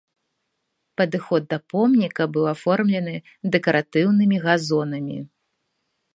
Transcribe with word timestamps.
Падыход 1.01 1.41
да 1.51 1.59
помніка 1.73 2.23
быў 2.37 2.45
аформлены 2.55 3.15
дэкаратыўнымі 3.57 4.37
газонамі. 4.49 5.17